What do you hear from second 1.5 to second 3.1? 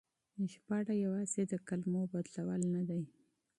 کلمو بدلول نه دي.